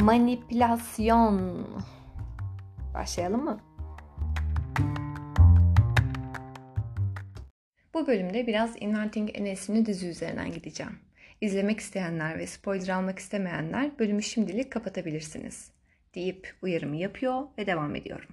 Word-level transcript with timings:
Manipülasyon. 0.00 1.66
Başlayalım 2.94 3.44
mı? 3.44 3.60
Bu 7.94 8.06
bölümde 8.06 8.46
biraz 8.46 8.76
Inventing 8.80 9.30
an 9.38 9.44
isimli 9.44 9.86
dizi 9.86 10.08
üzerinden 10.08 10.52
gideceğim. 10.52 10.98
İzlemek 11.40 11.80
isteyenler 11.80 12.38
ve 12.38 12.46
spoiler 12.46 12.88
almak 12.88 13.18
istemeyenler 13.18 13.98
bölümü 13.98 14.22
şimdilik 14.22 14.72
kapatabilirsiniz. 14.72 15.72
Deyip 16.14 16.54
uyarımı 16.62 16.96
yapıyor 16.96 17.42
ve 17.58 17.66
devam 17.66 17.96
ediyorum. 17.96 18.28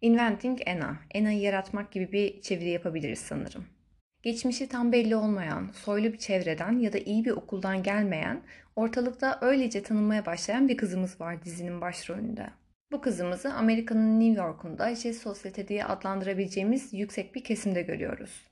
Inventing 0.00 0.58
Anna, 0.68 0.96
Anna'yı 1.14 1.40
yaratmak 1.40 1.92
gibi 1.92 2.12
bir 2.12 2.42
çeviri 2.42 2.70
yapabiliriz 2.70 3.18
sanırım. 3.18 3.77
Geçmişi 4.22 4.68
tam 4.68 4.92
belli 4.92 5.16
olmayan, 5.16 5.70
soylu 5.72 6.12
bir 6.12 6.18
çevreden 6.18 6.78
ya 6.78 6.92
da 6.92 6.98
iyi 6.98 7.24
bir 7.24 7.30
okuldan 7.30 7.82
gelmeyen, 7.82 8.40
ortalıkta 8.76 9.38
öylece 9.40 9.82
tanınmaya 9.82 10.26
başlayan 10.26 10.68
bir 10.68 10.76
kızımız 10.76 11.20
var 11.20 11.44
dizinin 11.44 11.80
başrolünde. 11.80 12.50
Bu 12.92 13.00
kızımızı 13.00 13.54
Amerika'nın 13.54 14.20
New 14.20 14.42
York'unda 14.42 14.94
jet 14.94 15.16
sosyete 15.16 15.68
diye 15.68 15.84
adlandırabileceğimiz 15.84 16.92
yüksek 16.92 17.34
bir 17.34 17.44
kesimde 17.44 17.82
görüyoruz. 17.82 18.46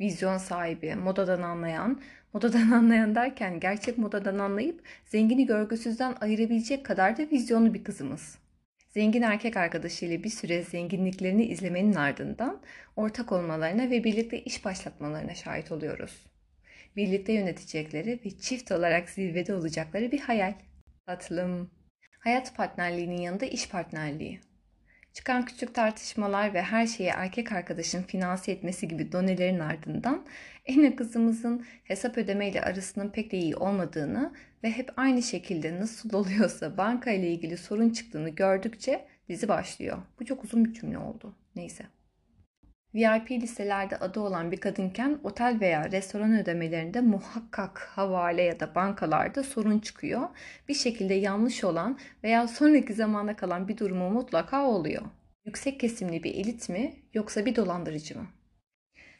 Vizyon 0.00 0.38
sahibi, 0.38 0.94
modadan 0.94 1.42
anlayan, 1.42 2.00
modadan 2.32 2.70
anlayan 2.70 3.14
derken 3.14 3.60
gerçek 3.60 3.98
modadan 3.98 4.38
anlayıp 4.38 4.82
zengini 5.06 5.46
görgüsüzden 5.46 6.14
ayırabilecek 6.20 6.86
kadar 6.86 7.16
da 7.16 7.22
vizyonlu 7.22 7.74
bir 7.74 7.84
kızımız. 7.84 8.38
Zengin 8.94 9.22
erkek 9.22 9.56
arkadaşıyla 9.56 10.22
bir 10.22 10.30
süre 10.30 10.62
zenginliklerini 10.62 11.44
izlemenin 11.44 11.94
ardından 11.94 12.62
ortak 12.96 13.32
olmalarına 13.32 13.90
ve 13.90 14.04
birlikte 14.04 14.42
iş 14.42 14.64
başlatmalarına 14.64 15.34
şahit 15.34 15.72
oluyoruz. 15.72 16.26
Birlikte 16.96 17.32
yönetecekleri 17.32 18.20
ve 18.24 18.30
çift 18.38 18.72
olarak 18.72 19.08
zirvede 19.10 19.54
olacakları 19.54 20.12
bir 20.12 20.20
hayal. 20.20 20.54
Tatlım. 21.06 21.70
Hayat 22.18 22.56
partnerliğinin 22.56 23.16
yanında 23.16 23.46
iş 23.46 23.68
partnerliği. 23.68 24.40
Çıkan 25.14 25.44
küçük 25.44 25.74
tartışmalar 25.74 26.54
ve 26.54 26.62
her 26.62 26.86
şeyi 26.86 27.08
erkek 27.08 27.52
arkadaşın 27.52 28.02
finanse 28.02 28.52
etmesi 28.52 28.88
gibi 28.88 29.12
donelerin 29.12 29.58
ardından 29.58 30.24
Ene 30.66 30.96
kızımızın 30.96 31.66
hesap 31.84 32.18
ödemeyle 32.18 32.62
arasının 32.62 33.08
pek 33.08 33.32
de 33.32 33.38
iyi 33.38 33.56
olmadığını 33.56 34.32
ve 34.64 34.70
hep 34.70 34.92
aynı 34.96 35.22
şekilde 35.22 35.80
nasıl 35.80 36.12
oluyorsa 36.12 36.76
banka 36.76 37.10
ile 37.10 37.30
ilgili 37.30 37.56
sorun 37.56 37.90
çıktığını 37.90 38.28
gördükçe 38.28 39.04
dizi 39.28 39.48
başlıyor. 39.48 39.98
Bu 40.20 40.24
çok 40.24 40.44
uzun 40.44 40.64
bir 40.64 40.74
cümle 40.74 40.98
oldu. 40.98 41.34
Neyse. 41.56 41.84
VIP 42.94 43.30
listelerde 43.30 43.96
adı 43.96 44.20
olan 44.20 44.52
bir 44.52 44.56
kadınken 44.56 45.18
otel 45.24 45.58
veya 45.60 45.92
restoran 45.92 46.38
ödemelerinde 46.38 47.00
muhakkak 47.00 47.78
havale 47.78 48.42
ya 48.42 48.60
da 48.60 48.74
bankalarda 48.74 49.42
sorun 49.42 49.78
çıkıyor. 49.78 50.28
Bir 50.68 50.74
şekilde 50.74 51.14
yanlış 51.14 51.64
olan 51.64 51.98
veya 52.24 52.48
sonraki 52.48 52.94
zamana 52.94 53.36
kalan 53.36 53.68
bir 53.68 53.78
durumu 53.78 54.10
mutlaka 54.10 54.66
oluyor. 54.66 55.02
Yüksek 55.44 55.80
kesimli 55.80 56.22
bir 56.22 56.34
elit 56.34 56.68
mi 56.68 56.94
yoksa 57.14 57.46
bir 57.46 57.56
dolandırıcı 57.56 58.18
mı? 58.18 58.26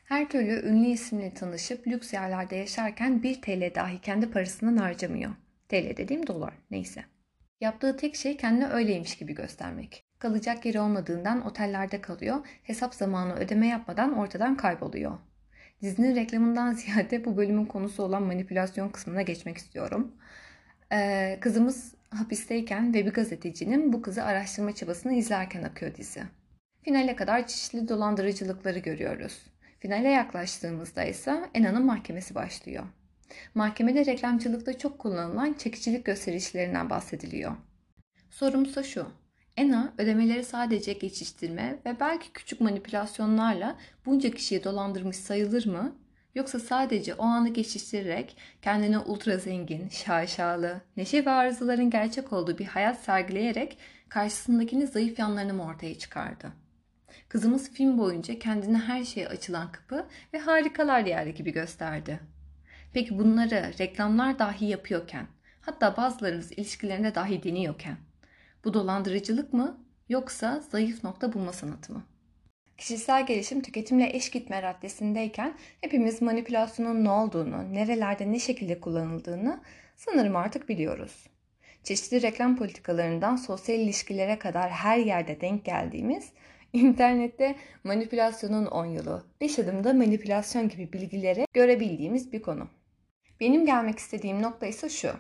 Her 0.04 0.28
türlü 0.28 0.68
ünlü 0.68 0.86
isimle 0.86 1.34
tanışıp 1.34 1.86
lüks 1.86 2.12
yerlerde 2.12 2.56
yaşarken 2.56 3.22
1 3.22 3.42
TL 3.42 3.74
dahi 3.74 4.00
kendi 4.00 4.30
parasından 4.30 4.76
harcamıyor. 4.76 5.32
TL 5.68 5.96
dediğim 5.96 6.26
dolar 6.26 6.54
neyse. 6.70 7.04
Yaptığı 7.60 7.96
tek 7.96 8.16
şey 8.16 8.36
kendini 8.36 8.66
öyleymiş 8.66 9.16
gibi 9.16 9.34
göstermek. 9.34 10.03
Kalacak 10.24 10.66
yeri 10.66 10.80
olmadığından 10.80 11.46
otellerde 11.46 12.00
kalıyor, 12.00 12.46
hesap 12.62 12.94
zamanı 12.94 13.34
ödeme 13.34 13.66
yapmadan 13.66 14.18
ortadan 14.18 14.56
kayboluyor. 14.56 15.18
Dizinin 15.82 16.16
reklamından 16.16 16.72
ziyade 16.72 17.24
bu 17.24 17.36
bölümün 17.36 17.66
konusu 17.66 18.02
olan 18.02 18.22
manipülasyon 18.22 18.88
kısmına 18.88 19.22
geçmek 19.22 19.58
istiyorum. 19.58 20.12
Ee, 20.92 21.38
kızımız 21.40 21.94
hapisteyken 22.10 22.94
ve 22.94 23.06
bir 23.06 23.12
gazetecinin 23.12 23.92
bu 23.92 24.02
kızı 24.02 24.24
araştırma 24.24 24.74
çabasını 24.74 25.14
izlerken 25.14 25.62
akıyor 25.62 25.94
dizi. 25.94 26.22
Finale 26.82 27.16
kadar 27.16 27.46
çeşitli 27.46 27.88
dolandırıcılıkları 27.88 28.78
görüyoruz. 28.78 29.42
Finale 29.78 30.08
yaklaştığımızda 30.08 31.04
ise 31.04 31.50
Ena'nın 31.54 31.86
mahkemesi 31.86 32.34
başlıyor. 32.34 32.84
Mahkemede 33.54 34.06
reklamcılıkta 34.06 34.78
çok 34.78 34.98
kullanılan 34.98 35.52
çekicilik 35.52 36.04
gösterişlerinden 36.04 36.90
bahsediliyor. 36.90 37.52
Sorumsa 38.30 38.82
şu. 38.82 39.23
ENA 39.56 39.94
ödemeleri 39.98 40.44
sadece 40.44 40.92
geçiştirme 40.92 41.78
ve 41.86 42.00
belki 42.00 42.32
küçük 42.32 42.60
manipülasyonlarla 42.60 43.76
bunca 44.06 44.30
kişiyi 44.30 44.64
dolandırmış 44.64 45.16
sayılır 45.16 45.66
mı? 45.66 45.96
Yoksa 46.34 46.60
sadece 46.60 47.14
o 47.14 47.22
anı 47.22 47.48
geçiştirerek 47.48 48.36
kendine 48.62 48.98
ultra 48.98 49.38
zengin, 49.38 49.88
şaşalı, 49.88 50.80
neşe 50.96 51.24
ve 51.24 51.30
arzuların 51.30 51.90
gerçek 51.90 52.32
olduğu 52.32 52.58
bir 52.58 52.64
hayat 52.64 52.98
sergileyerek 52.98 53.78
karşısındakini 54.08 54.86
zayıf 54.86 55.18
yanlarını 55.18 55.54
mı 55.54 55.64
ortaya 55.64 55.98
çıkardı? 55.98 56.52
Kızımız 57.28 57.70
film 57.70 57.98
boyunca 57.98 58.38
kendine 58.38 58.78
her 58.78 59.04
şeye 59.04 59.28
açılan 59.28 59.72
kapı 59.72 60.06
ve 60.32 60.38
harikalar 60.38 61.06
diyarı 61.06 61.30
gibi 61.30 61.52
gösterdi. 61.52 62.20
Peki 62.92 63.18
bunları 63.18 63.72
reklamlar 63.78 64.38
dahi 64.38 64.64
yapıyorken, 64.64 65.26
hatta 65.60 65.96
bazılarımız 65.96 66.52
ilişkilerinde 66.52 67.14
dahi 67.14 67.42
deniyorken, 67.42 67.96
bu 68.64 68.74
dolandırıcılık 68.74 69.52
mı 69.52 69.84
yoksa 70.08 70.60
zayıf 70.70 71.04
nokta 71.04 71.32
bulma 71.32 71.52
sanatı 71.52 71.92
mı? 71.92 72.02
Kişisel 72.78 73.26
gelişim 73.26 73.62
tüketimle 73.62 74.10
eş 74.16 74.30
gitme 74.30 74.62
raddesindeyken 74.62 75.54
hepimiz 75.80 76.22
manipülasyonun 76.22 77.04
ne 77.04 77.10
olduğunu, 77.10 77.74
nerelerde 77.74 78.32
ne 78.32 78.38
şekilde 78.38 78.80
kullanıldığını 78.80 79.62
sanırım 79.96 80.36
artık 80.36 80.68
biliyoruz. 80.68 81.26
Çeşitli 81.82 82.22
reklam 82.22 82.56
politikalarından 82.56 83.36
sosyal 83.36 83.80
ilişkilere 83.80 84.38
kadar 84.38 84.70
her 84.70 84.98
yerde 84.98 85.40
denk 85.40 85.64
geldiğimiz 85.64 86.32
İnternette 86.74 87.56
manipülasyonun 87.84 88.66
10 88.66 88.86
yılı, 88.86 89.24
5 89.40 89.58
adımda 89.58 89.92
manipülasyon 89.92 90.68
gibi 90.68 90.92
bilgileri 90.92 91.46
görebildiğimiz 91.52 92.32
bir 92.32 92.42
konu. 92.42 92.68
Benim 93.40 93.66
gelmek 93.66 93.98
istediğim 93.98 94.42
nokta 94.42 94.66
ise 94.66 94.88
şu. 94.88 95.12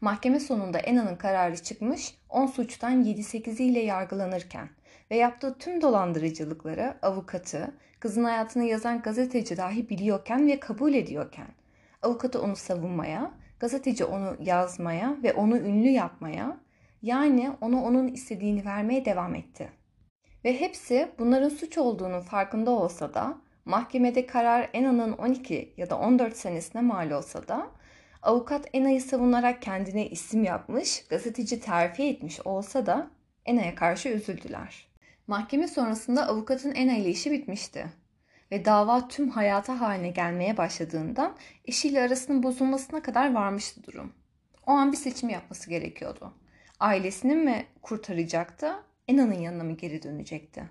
Mahkeme 0.00 0.40
sonunda 0.40 0.78
Ena'nın 0.78 1.16
kararı 1.16 1.56
çıkmış, 1.56 2.14
10 2.28 2.46
suçtan 2.46 3.04
7-8'i 3.04 3.64
ile 3.64 3.80
yargılanırken 3.80 4.68
ve 5.10 5.16
yaptığı 5.16 5.58
tüm 5.58 5.82
dolandırıcılıkları 5.82 6.94
avukatı, 7.02 7.74
kızın 8.00 8.24
hayatını 8.24 8.64
yazan 8.64 9.02
gazeteci 9.02 9.56
dahi 9.56 9.88
biliyorken 9.88 10.46
ve 10.46 10.60
kabul 10.60 10.94
ediyorken, 10.94 11.48
avukatı 12.02 12.42
onu 12.42 12.56
savunmaya, 12.56 13.30
gazeteci 13.60 14.04
onu 14.04 14.36
yazmaya 14.40 15.16
ve 15.22 15.32
onu 15.32 15.58
ünlü 15.58 15.88
yapmaya, 15.88 16.60
yani 17.02 17.50
ona 17.60 17.82
onun 17.82 18.08
istediğini 18.08 18.64
vermeye 18.64 19.04
devam 19.04 19.34
etti. 19.34 19.68
Ve 20.44 20.60
hepsi 20.60 21.08
bunların 21.18 21.48
suç 21.48 21.78
olduğunun 21.78 22.20
farkında 22.20 22.70
olsa 22.70 23.14
da 23.14 23.38
mahkemede 23.64 24.26
karar 24.26 24.70
Ena'nın 24.72 25.12
12 25.12 25.74
ya 25.76 25.90
da 25.90 25.98
14 25.98 26.36
senesine 26.36 26.82
mal 26.82 27.10
olsa 27.10 27.48
da 27.48 27.66
avukat 28.22 28.68
Ena'yı 28.72 29.02
savunarak 29.02 29.62
kendine 29.62 30.08
isim 30.08 30.44
yapmış, 30.44 31.04
gazeteci 31.08 31.60
terfi 31.60 32.02
etmiş 32.02 32.40
olsa 32.40 32.86
da 32.86 33.10
Ena'ya 33.46 33.74
karşı 33.74 34.08
üzüldüler. 34.08 34.86
Mahkeme 35.26 35.68
sonrasında 35.68 36.28
avukatın 36.28 36.74
Ena 36.74 36.96
ile 36.96 37.10
işi 37.10 37.30
bitmişti 37.30 37.86
ve 38.50 38.64
dava 38.64 39.08
tüm 39.08 39.28
hayata 39.28 39.80
haline 39.80 40.08
gelmeye 40.08 40.56
başladığından 40.56 41.36
eşiyle 41.64 42.02
arasının 42.02 42.42
bozulmasına 42.42 43.02
kadar 43.02 43.34
varmıştı 43.34 43.84
durum. 43.84 44.12
O 44.66 44.70
an 44.70 44.92
bir 44.92 44.96
seçim 44.96 45.28
yapması 45.28 45.70
gerekiyordu. 45.70 46.32
Ailesini 46.80 47.34
mi 47.34 47.66
kurtaracaktı 47.82 48.72
Ena'nın 49.08 49.38
yanına 49.38 49.64
mı 49.64 49.72
geri 49.72 50.02
dönecekti? 50.02 50.64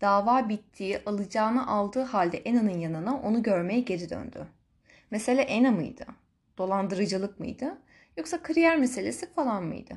Dava 0.00 0.48
bittiği, 0.48 1.00
alacağını 1.06 1.68
aldığı 1.68 2.02
halde 2.02 2.38
Ena'nın 2.38 2.78
yanına 2.78 3.20
onu 3.20 3.42
görmeye 3.42 3.80
geri 3.80 4.10
döndü. 4.10 4.46
Mesele 5.10 5.42
Ena 5.42 5.70
mıydı? 5.70 6.06
Dolandırıcılık 6.58 7.40
mıydı? 7.40 7.78
Yoksa 8.16 8.42
kariyer 8.42 8.76
meselesi 8.76 9.32
falan 9.34 9.64
mıydı? 9.64 9.94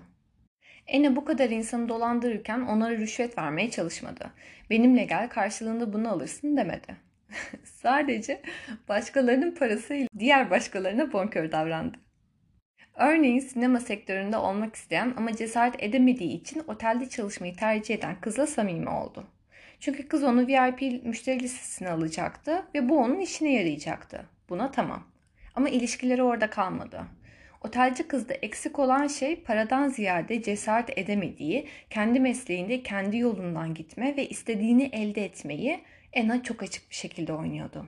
Ena 0.88 1.16
bu 1.16 1.26
kadar 1.26 1.50
insanı 1.50 1.90
dolandırırken 1.90 2.62
onlara 2.62 2.98
rüşvet 2.98 3.38
vermeye 3.38 3.72
çalışmadı. 3.72 4.32
Benimle 4.70 5.04
gel 5.04 5.30
karşılığında 5.30 5.94
bunu 5.94 6.10
alırsın 6.12 6.58
demedi. 6.58 6.96
Sadece 7.64 8.42
başkalarının 8.90 9.56
parasıyla 9.56 10.08
diğer 10.20 10.50
başkalarına 10.50 11.14
bonkör 11.14 11.52
davrandı. 11.52 11.98
Örneğin 12.96 13.40
sinema 13.40 13.80
sektöründe 13.80 14.38
olmak 14.38 14.76
isteyen 14.76 15.14
ama 15.18 15.36
cesaret 15.36 15.84
edemediği 15.84 16.42
için 16.42 16.64
otelde 16.68 17.10
çalışmayı 17.10 17.56
tercih 17.56 17.96
eden 17.96 18.22
kızla 18.22 18.48
samimi 18.48 18.90
oldu. 18.90 19.28
Çünkü 19.80 20.08
kız 20.08 20.24
onu 20.24 20.48
VIP 20.48 21.06
müşteri 21.06 21.40
listesine 21.40 21.90
alacaktı 21.90 22.66
ve 22.76 22.90
bu 22.90 22.98
onun 22.98 23.20
işine 23.20 23.54
yarayacaktı. 23.54 24.26
Buna 24.50 24.72
tamam. 24.72 25.11
Ama 25.56 25.70
ilişkileri 25.70 26.24
orada 26.24 26.50
kalmadı. 26.50 27.02
Otelci 27.64 28.08
kızda 28.08 28.34
eksik 28.34 28.80
olan 28.80 29.08
şey 29.08 29.36
paradan 29.36 29.88
ziyade 29.88 30.42
cesaret 30.42 30.98
edemediği, 30.98 31.68
kendi 31.90 32.20
mesleğinde 32.20 32.84
kendi 32.84 33.18
yolundan 33.18 33.74
gitme 33.74 34.18
ve 34.18 34.30
istediğini 34.30 34.90
elde 34.94 35.26
etmeyi 35.26 35.84
Ena 36.14 36.44
çok 36.44 36.64
açık 36.64 36.90
bir 36.90 36.96
şekilde 36.96 37.34
oynuyordu. 37.34 37.88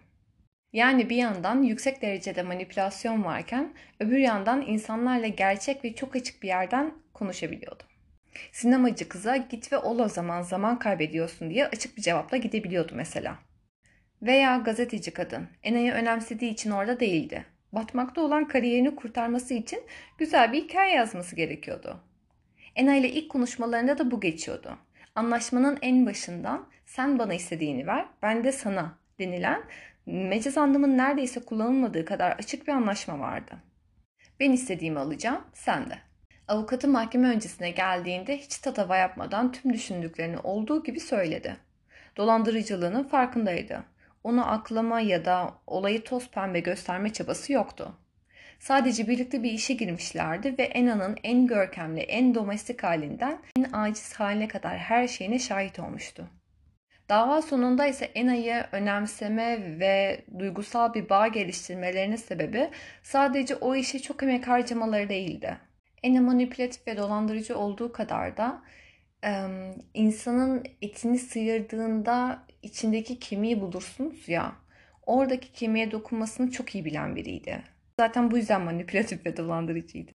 Yani 0.73 1.09
bir 1.09 1.15
yandan 1.15 1.63
yüksek 1.63 2.01
derecede 2.01 2.43
manipülasyon 2.43 3.23
varken 3.23 3.73
öbür 3.99 4.17
yandan 4.17 4.61
insanlarla 4.61 5.27
gerçek 5.27 5.85
ve 5.85 5.95
çok 5.95 6.15
açık 6.15 6.43
bir 6.43 6.47
yerden 6.47 6.93
konuşabiliyordu. 7.13 7.83
Sinemacı 8.51 9.09
kıza 9.09 9.37
git 9.37 9.71
ve 9.71 9.77
ol 9.77 9.99
o 9.99 10.09
zaman 10.09 10.41
zaman 10.41 10.79
kaybediyorsun 10.79 11.49
diye 11.49 11.67
açık 11.67 11.97
bir 11.97 12.01
cevapla 12.01 12.37
gidebiliyordu 12.37 12.93
mesela. 12.95 13.39
Veya 14.21 14.57
gazeteci 14.57 15.11
kadın 15.11 15.47
Ena'yı 15.63 15.91
önemsediği 15.91 16.51
için 16.51 16.71
orada 16.71 16.99
değildi. 16.99 17.45
Batmakta 17.73 18.21
olan 18.21 18.47
kariyerini 18.47 18.95
kurtarması 18.95 19.53
için 19.53 19.83
güzel 20.17 20.53
bir 20.53 20.63
hikaye 20.63 20.93
yazması 20.93 21.35
gerekiyordu. 21.35 21.99
Ena 22.75 22.95
ile 22.95 23.09
ilk 23.09 23.31
konuşmalarında 23.31 23.97
da 23.97 24.11
bu 24.11 24.19
geçiyordu. 24.19 24.77
Anlaşmanın 25.15 25.77
en 25.81 26.05
başından 26.05 26.67
sen 26.85 27.19
bana 27.19 27.33
istediğini 27.33 27.87
ver, 27.87 28.05
ben 28.21 28.43
de 28.43 28.51
sana 28.51 28.97
denilen 29.19 29.63
mecaz 30.05 30.57
anlamın 30.57 30.97
neredeyse 30.97 31.39
kullanılmadığı 31.39 32.05
kadar 32.05 32.31
açık 32.31 32.67
bir 32.67 32.73
anlaşma 32.73 33.19
vardı. 33.19 33.57
Ben 34.39 34.51
istediğimi 34.51 34.99
alacağım, 34.99 35.41
sen 35.53 35.89
de. 35.89 35.97
Avukatı 36.47 36.87
mahkeme 36.87 37.29
öncesine 37.29 37.71
geldiğinde 37.71 38.37
hiç 38.37 38.57
tatava 38.57 38.97
yapmadan 38.97 39.51
tüm 39.51 39.73
düşündüklerini 39.73 40.37
olduğu 40.37 40.83
gibi 40.83 40.99
söyledi. 40.99 41.57
Dolandırıcılığının 42.17 43.03
farkındaydı. 43.03 43.83
Onu 44.23 44.51
aklama 44.51 44.99
ya 44.99 45.25
da 45.25 45.53
olayı 45.67 46.03
toz 46.03 46.31
pembe 46.31 46.59
gösterme 46.59 47.13
çabası 47.13 47.53
yoktu. 47.53 47.97
Sadece 48.59 49.07
birlikte 49.07 49.43
bir 49.43 49.51
işe 49.51 49.73
girmişlerdi 49.73 50.57
ve 50.57 50.63
Ena'nın 50.63 51.17
en 51.23 51.47
görkemli, 51.47 52.01
en 52.01 52.35
domestik 52.35 52.83
halinden 52.83 53.39
en 53.57 53.71
aciz 53.73 54.13
haline 54.13 54.47
kadar 54.47 54.77
her 54.77 55.07
şeyine 55.07 55.39
şahit 55.39 55.79
olmuştu. 55.79 56.27
Dava 57.09 57.41
sonunda 57.41 57.85
ise 57.85 58.05
Ena'yı 58.05 58.65
önemseme 58.71 59.79
ve 59.79 60.25
duygusal 60.39 60.93
bir 60.93 61.09
bağ 61.09 61.27
geliştirmelerinin 61.27 62.15
sebebi 62.15 62.69
sadece 63.03 63.55
o 63.55 63.75
işe 63.75 63.99
çok 63.99 64.23
emek 64.23 64.47
harcamaları 64.47 65.09
değildi. 65.09 65.57
Ena 66.03 66.21
manipülatif 66.21 66.87
ve 66.87 66.97
dolandırıcı 66.97 67.57
olduğu 67.57 67.91
kadar 67.91 68.37
da 68.37 68.61
insanın 69.93 70.63
etini 70.81 71.19
sıyırdığında 71.19 72.43
içindeki 72.61 73.19
kemiği 73.19 73.61
bulursunuz 73.61 74.29
ya, 74.29 74.55
oradaki 75.05 75.51
kemiğe 75.51 75.91
dokunmasını 75.91 76.51
çok 76.51 76.75
iyi 76.75 76.85
bilen 76.85 77.15
biriydi. 77.15 77.63
Zaten 77.99 78.31
bu 78.31 78.37
yüzden 78.37 78.61
manipülatif 78.61 79.25
ve 79.25 79.37
dolandırıcıydı. 79.37 80.11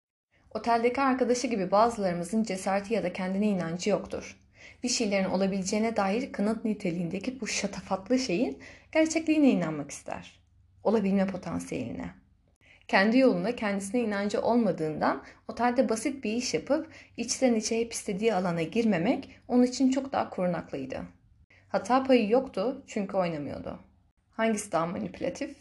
Oteldeki 0.50 1.00
arkadaşı 1.00 1.46
gibi 1.46 1.70
bazılarımızın 1.70 2.42
cesareti 2.42 2.94
ya 2.94 3.02
da 3.02 3.12
kendine 3.12 3.46
inancı 3.46 3.90
yoktur. 3.90 4.40
Bir 4.82 4.88
şeylerin 4.88 5.30
olabileceğine 5.30 5.96
dair 5.96 6.32
kanıt 6.32 6.64
niteliğindeki 6.64 7.40
bu 7.40 7.46
şatafatlı 7.46 8.18
şeyin 8.18 8.58
gerçekliğine 8.92 9.50
inanmak 9.50 9.90
ister. 9.90 10.40
Olabilme 10.84 11.26
potansiyeline. 11.26 12.23
Kendi 12.88 13.18
yolunda 13.18 13.56
kendisine 13.56 14.00
inancı 14.00 14.40
olmadığından 14.42 15.22
otelde 15.48 15.88
basit 15.88 16.24
bir 16.24 16.32
iş 16.32 16.54
yapıp 16.54 16.88
içten 17.16 17.54
içe 17.54 17.80
hep 17.80 17.92
istediği 17.92 18.34
alana 18.34 18.62
girmemek 18.62 19.30
onun 19.48 19.62
için 19.62 19.90
çok 19.90 20.12
daha 20.12 20.30
korunaklıydı. 20.30 21.02
Hata 21.68 22.04
payı 22.04 22.30
yoktu 22.30 22.82
çünkü 22.86 23.16
oynamıyordu. 23.16 23.78
Hangisi 24.30 24.72
daha 24.72 24.86
manipülatif? 24.86 25.56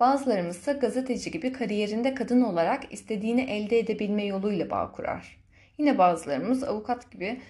Bazılarımız 0.00 0.56
ise 0.56 0.72
gazeteci 0.72 1.30
gibi 1.30 1.52
kariyerinde 1.52 2.14
kadın 2.14 2.42
olarak 2.42 2.92
istediğini 2.92 3.40
elde 3.40 3.78
edebilme 3.78 4.24
yoluyla 4.24 4.70
bağ 4.70 4.92
kurar. 4.92 5.44
Yine 5.78 5.98
bazılarımız 5.98 6.64
avukat 6.64 7.10
gibi 7.10 7.40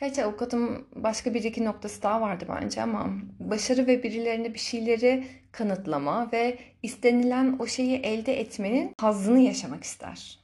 Gerçi 0.00 0.24
avukatın 0.24 0.86
başka 0.94 1.34
bir 1.34 1.44
iki 1.44 1.64
noktası 1.64 2.02
daha 2.02 2.20
vardı 2.20 2.44
bence 2.48 2.82
ama 2.82 3.10
başarı 3.40 3.86
ve 3.86 4.02
birilerine 4.02 4.54
bir 4.54 4.58
şeyleri 4.58 5.24
kanıtlama 5.52 6.32
ve 6.32 6.58
istenilen 6.82 7.56
o 7.58 7.66
şeyi 7.66 7.96
elde 7.96 8.40
etmenin 8.40 8.94
hazzını 9.00 9.40
yaşamak 9.40 9.84
ister. 9.84 10.38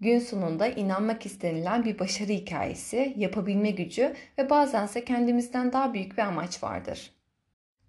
Gün 0.00 0.18
sonunda 0.18 0.66
inanmak 0.66 1.26
istenilen 1.26 1.84
bir 1.84 1.98
başarı 1.98 2.28
hikayesi, 2.28 3.14
yapabilme 3.16 3.70
gücü 3.70 4.14
ve 4.38 4.50
bazense 4.50 5.04
kendimizden 5.04 5.72
daha 5.72 5.94
büyük 5.94 6.12
bir 6.12 6.22
amaç 6.22 6.62
vardır. 6.62 7.10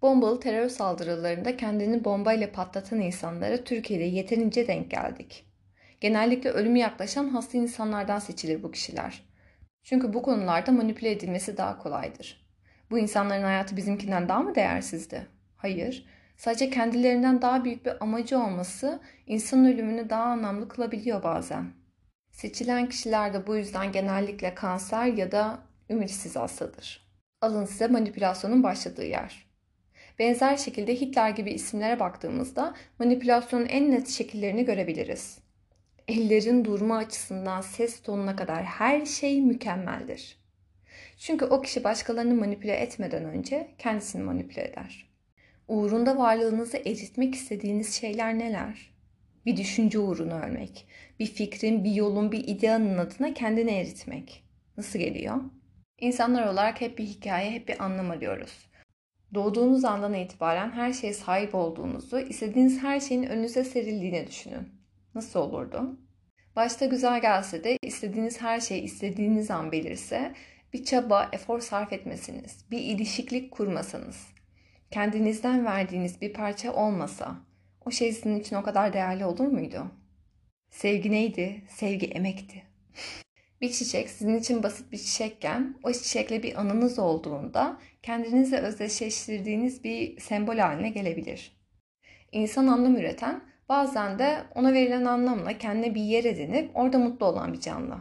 Bombalı 0.02 0.40
terör 0.40 0.70
saldırılarında 0.70 1.58
kendini 1.58 2.04
bombayla 2.04 2.52
patlatan 2.52 3.02
insanlara 3.02 3.64
Türkiye'de 3.64 4.04
yeterince 4.04 4.68
denk 4.68 4.92
geldik. 4.92 5.46
Genellikle 6.02 6.50
ölümü 6.50 6.80
yaklaşan 6.80 7.28
hasta 7.28 7.58
insanlardan 7.58 8.20
seçilir 8.20 8.64
bu 8.64 8.72
kişiler. 8.72 9.33
Çünkü 9.84 10.14
bu 10.14 10.22
konularda 10.22 10.72
manipüle 10.72 11.12
edilmesi 11.12 11.58
daha 11.58 11.78
kolaydır. 11.78 12.44
Bu 12.92 13.00
insanların 13.00 13.44
hayatı 13.44 13.78
bizimkinden 13.78 14.30
daha 14.30 14.40
mı 14.40 14.56
değersizdi? 14.56 15.28
Hayır. 15.58 16.06
Sadece 16.38 16.70
kendilerinden 16.70 17.42
daha 17.42 17.66
büyük 17.66 17.86
bir 17.86 18.04
amacı 18.04 18.40
olması 18.40 19.00
insan 19.28 19.66
ölümünü 19.66 20.10
daha 20.10 20.24
anlamlı 20.24 20.68
kılabiliyor 20.68 21.24
bazen. 21.24 21.66
Seçilen 22.32 22.90
kişiler 22.90 23.34
de 23.34 23.48
bu 23.48 23.56
yüzden 23.56 23.92
genellikle 23.92 24.56
kanser 24.56 25.06
ya 25.06 25.32
da 25.32 25.60
ümitsiz 25.90 26.36
hastadır. 26.36 27.08
Alın 27.42 27.66
size 27.66 27.88
manipülasyonun 27.88 28.64
başladığı 28.64 29.06
yer. 29.06 29.46
Benzer 30.20 30.58
şekilde 30.58 30.96
Hitler 30.96 31.30
gibi 31.30 31.52
isimlere 31.52 32.00
baktığımızda 32.00 32.74
manipülasyonun 33.00 33.66
en 33.66 33.92
net 33.92 34.10
şekillerini 34.10 34.66
görebiliriz. 34.66 35.43
Ellerin 36.08 36.66
durma 36.66 36.98
açısından 36.98 37.62
ses 37.62 38.02
tonuna 38.02 38.36
kadar 38.36 38.64
her 38.64 39.06
şey 39.06 39.42
mükemmeldir. 39.42 40.38
Çünkü 41.18 41.46
o 41.46 41.62
kişi 41.62 41.84
başkalarını 41.84 42.36
manipüle 42.36 42.74
etmeden 42.74 43.26
önce 43.26 43.68
kendisini 43.78 44.24
manipüle 44.24 44.64
eder. 44.64 45.10
Uğrunda 45.68 46.18
varlığınızı 46.18 46.78
eritmek 46.78 47.36
istediğiniz 47.36 47.94
şeyler 47.94 48.40
neler? 48.40 48.94
Bir 49.46 49.58
düşünce 49.58 50.00
uğruna 50.00 50.42
ölmek, 50.42 50.88
bir 51.20 51.26
fikrin, 51.26 51.84
bir 51.84 51.92
yolun, 51.92 52.32
bir 52.32 52.48
ideanın 52.48 52.98
adına 52.98 53.34
kendini 53.34 53.72
eritmek. 53.72 54.44
Nasıl 54.78 55.00
geliyor? 55.00 55.42
İnsanlar 56.00 56.48
olarak 56.48 56.82
hep 56.82 56.98
bir 56.98 57.06
hikaye, 57.06 57.52
hep 57.52 57.68
bir 57.68 57.84
anlam 57.84 58.12
arıyoruz. 58.12 58.70
Doğduğunuz 59.34 59.86
andan 59.86 60.14
itibaren 60.14 60.72
her 60.72 60.94
şeye 60.94 61.14
sahip 61.14 61.56
olduğunuzu, 61.56 62.20
istediğiniz 62.20 62.84
her 62.84 63.00
şeyin 63.00 63.24
önünüze 63.24 63.64
serildiğini 63.64 64.28
düşünün. 64.28 64.83
Nasıl 65.16 65.40
olurdu? 65.40 66.00
Başta 66.56 66.86
güzel 66.86 67.22
gelse 67.22 67.64
de 67.64 67.78
istediğiniz 67.82 68.42
her 68.42 68.60
şey 68.60 68.86
istediğiniz 68.86 69.52
an 69.52 69.72
belirse 69.72 70.34
bir 70.74 70.84
çaba, 70.84 71.30
efor 71.34 71.60
sarf 71.60 71.94
etmesiniz, 71.94 72.66
bir 72.72 72.80
ilişiklik 72.80 73.52
kurmasanız, 73.52 74.28
kendinizden 74.92 75.66
verdiğiniz 75.66 76.22
bir 76.22 76.34
parça 76.34 76.74
olmasa 76.74 77.36
o 77.86 77.92
şey 77.92 78.14
sizin 78.14 78.40
için 78.40 78.56
o 78.56 78.64
kadar 78.64 78.94
değerli 78.94 79.26
olur 79.26 79.48
muydu? 79.48 79.92
Sevgi 80.70 81.12
neydi? 81.12 81.64
Sevgi 81.70 82.06
emekti. 82.06 82.64
bir 83.62 83.72
çiçek 83.72 84.10
sizin 84.10 84.38
için 84.38 84.64
basit 84.64 84.92
bir 84.92 84.98
çiçekken 84.98 85.80
o 85.84 85.92
çiçekle 85.92 86.44
bir 86.44 86.62
anınız 86.62 87.00
olduğunda 87.00 87.80
kendinizle 88.04 88.58
özdeşleştirdiğiniz 88.58 89.84
bir 89.84 90.20
sembol 90.20 90.58
haline 90.58 90.90
gelebilir. 90.90 91.58
İnsan 92.32 92.68
anlam 92.68 92.96
üreten 92.96 93.53
bazen 93.74 94.20
de 94.20 94.44
ona 94.56 94.74
verilen 94.74 95.06
anlamla 95.06 95.58
kendine 95.58 95.96
bir 95.96 96.02
yer 96.02 96.24
edinip 96.24 96.72
orada 96.74 97.00
mutlu 97.00 97.26
olan 97.26 97.54
bir 97.54 97.60
canlı. 97.60 97.98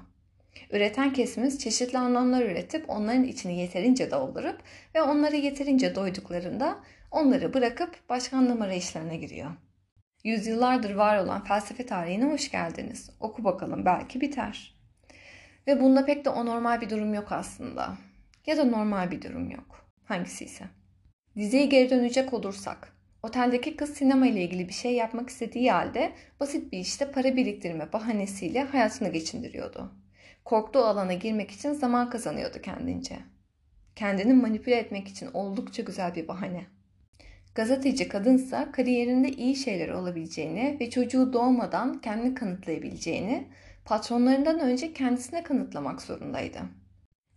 Üreten 0.70 1.12
kesimiz 1.12 1.58
çeşitli 1.58 1.98
anlamlar 1.98 2.42
üretip 2.42 2.90
onların 2.90 3.24
içini 3.24 3.58
yeterince 3.58 4.10
doldurup 4.10 4.58
ve 4.94 5.02
onları 5.02 5.36
yeterince 5.36 5.94
doyduklarında 5.94 6.78
onları 7.10 7.54
bırakıp 7.54 8.08
başka 8.08 8.36
anlam 8.36 8.62
arayışlarına 8.62 9.14
giriyor. 9.14 9.50
Yüzyıllardır 10.24 10.94
var 10.94 11.18
olan 11.18 11.44
felsefe 11.44 11.86
tarihine 11.86 12.24
hoş 12.24 12.50
geldiniz. 12.50 13.10
Oku 13.20 13.44
bakalım 13.44 13.84
belki 13.84 14.20
biter. 14.20 14.74
Ve 15.66 15.80
bunda 15.80 16.04
pek 16.04 16.24
de 16.24 16.30
o 16.30 16.46
normal 16.46 16.80
bir 16.80 16.90
durum 16.90 17.14
yok 17.14 17.32
aslında. 17.32 17.96
Ya 18.46 18.56
da 18.56 18.64
normal 18.64 19.10
bir 19.10 19.22
durum 19.22 19.50
yok. 19.50 19.86
Hangisi 20.04 20.44
ise. 20.44 20.64
Diziye 21.36 21.66
geri 21.66 21.90
dönecek 21.90 22.32
olursak. 22.32 22.92
Oteldeki 23.22 23.76
kız 23.76 23.94
sinema 23.94 24.26
ile 24.26 24.42
ilgili 24.42 24.68
bir 24.68 24.72
şey 24.72 24.94
yapmak 24.94 25.30
istediği 25.30 25.70
halde 25.72 26.12
basit 26.40 26.72
bir 26.72 26.78
işte 26.78 27.10
para 27.10 27.36
biriktirme 27.36 27.92
bahanesiyle 27.92 28.62
hayatını 28.62 29.08
geçindiriyordu. 29.08 29.92
Korktuğu 30.44 30.84
alana 30.84 31.12
girmek 31.12 31.50
için 31.50 31.72
zaman 31.72 32.10
kazanıyordu 32.10 32.62
kendince. 32.62 33.18
Kendini 33.96 34.34
manipüle 34.34 34.76
etmek 34.76 35.08
için 35.08 35.28
oldukça 35.34 35.82
güzel 35.82 36.14
bir 36.14 36.28
bahane. 36.28 36.66
Gazeteci 37.54 38.08
kadınsa 38.08 38.72
kariyerinde 38.72 39.28
iyi 39.28 39.56
şeyler 39.56 39.88
olabileceğini 39.88 40.76
ve 40.80 40.90
çocuğu 40.90 41.32
doğmadan 41.32 42.00
kendini 42.00 42.34
kanıtlayabileceğini 42.34 43.48
patronlarından 43.84 44.60
önce 44.60 44.92
kendisine 44.92 45.42
kanıtlamak 45.42 46.02
zorundaydı. 46.02 46.58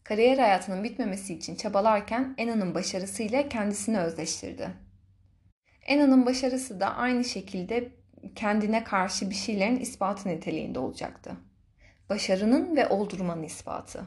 Kariyer 0.03 0.37
hayatının 0.37 0.83
bitmemesi 0.83 1.33
için 1.33 1.55
çabalarken 1.55 2.35
Ena'nın 2.37 2.75
başarısıyla 2.75 3.49
kendisini 3.49 3.99
özleştirdi. 3.99 4.84
Ena'nın 5.85 6.25
başarısı 6.25 6.79
da 6.79 6.95
aynı 6.95 7.23
şekilde 7.23 7.89
kendine 8.35 8.83
karşı 8.83 9.29
bir 9.29 9.35
şeylerin 9.35 9.79
ispatı 9.79 10.29
niteliğinde 10.29 10.79
olacaktı. 10.79 11.31
Başarının 12.09 12.75
ve 12.75 12.87
oldurmanın 12.87 13.43
ispatı. 13.43 14.05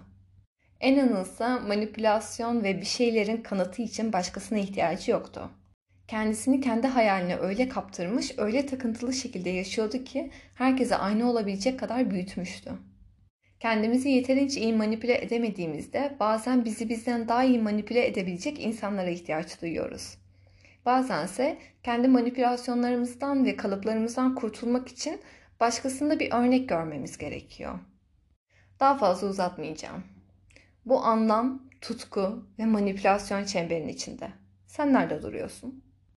Ena'nın 0.80 1.24
ise 1.24 1.48
manipülasyon 1.48 2.64
ve 2.64 2.80
bir 2.80 2.86
şeylerin 2.86 3.42
kanıtı 3.42 3.82
için 3.82 4.12
başkasına 4.12 4.58
ihtiyacı 4.58 5.10
yoktu. 5.10 5.50
Kendisini 6.08 6.60
kendi 6.60 6.86
hayaline 6.86 7.36
öyle 7.36 7.68
kaptırmış, 7.68 8.38
öyle 8.38 8.66
takıntılı 8.66 9.12
şekilde 9.12 9.50
yaşıyordu 9.50 10.04
ki 10.04 10.30
herkese 10.54 10.96
aynı 10.96 11.30
olabilecek 11.30 11.80
kadar 11.80 12.10
büyütmüştü. 12.10 12.72
Kendimizi 13.60 14.08
yeterince 14.08 14.60
iyi 14.60 14.72
manipüle 14.72 15.24
edemediğimizde 15.24 16.16
bazen 16.20 16.64
bizi 16.64 16.88
bizden 16.88 17.28
daha 17.28 17.44
iyi 17.44 17.58
manipüle 17.58 18.06
edebilecek 18.06 18.60
insanlara 18.60 19.10
ihtiyaç 19.10 19.62
duyuyoruz. 19.62 20.18
Bazense 20.86 21.58
kendi 21.82 22.08
manipülasyonlarımızdan 22.08 23.44
ve 23.44 23.56
kalıplarımızdan 23.56 24.34
kurtulmak 24.34 24.88
için 24.88 25.20
başkasında 25.60 26.20
bir 26.20 26.32
örnek 26.32 26.68
görmemiz 26.68 27.18
gerekiyor. 27.18 27.78
Daha 28.80 28.98
fazla 28.98 29.28
uzatmayacağım. 29.28 30.04
Bu 30.84 31.04
anlam, 31.04 31.62
tutku 31.80 32.46
ve 32.58 32.66
manipülasyon 32.66 33.44
çemberinin 33.44 33.88
içinde. 33.88 34.30
Sen 34.66 34.92
nerede 34.92 35.22
duruyorsun? 35.22 35.87